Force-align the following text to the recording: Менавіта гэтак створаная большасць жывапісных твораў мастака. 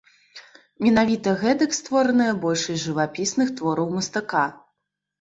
Менавіта 0.85 1.35
гэтак 1.43 1.77
створаная 1.81 2.31
большасць 2.49 2.83
жывапісных 2.89 3.57
твораў 3.63 3.97
мастака. 4.01 4.47